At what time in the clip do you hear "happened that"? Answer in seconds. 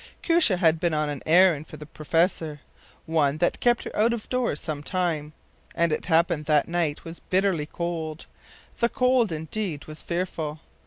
6.05-6.65